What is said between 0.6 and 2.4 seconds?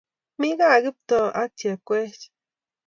Kiptoo ak Chepkoech